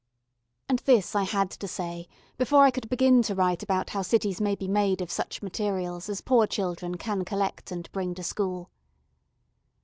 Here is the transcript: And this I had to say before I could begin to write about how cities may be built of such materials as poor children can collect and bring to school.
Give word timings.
And 0.67 0.79
this 0.79 1.15
I 1.15 1.21
had 1.21 1.51
to 1.51 1.67
say 1.67 2.07
before 2.35 2.63
I 2.63 2.71
could 2.71 2.89
begin 2.89 3.21
to 3.21 3.35
write 3.35 3.61
about 3.61 3.91
how 3.91 4.01
cities 4.01 4.41
may 4.41 4.55
be 4.55 4.67
built 4.67 4.99
of 4.99 5.11
such 5.11 5.43
materials 5.43 6.09
as 6.09 6.21
poor 6.21 6.47
children 6.47 6.95
can 6.97 7.23
collect 7.23 7.71
and 7.71 7.87
bring 7.91 8.15
to 8.15 8.23
school. 8.23 8.71